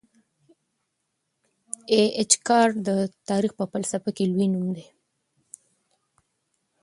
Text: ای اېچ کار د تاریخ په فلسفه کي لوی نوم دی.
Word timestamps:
ای 1.93 2.01
اېچ 2.17 2.31
کار 2.47 2.67
د 2.87 2.89
تاریخ 3.29 3.51
په 3.59 3.65
فلسفه 3.71 4.09
کي 4.17 4.25
لوی 4.31 4.47
نوم 4.53 4.67
دی. 4.75 4.85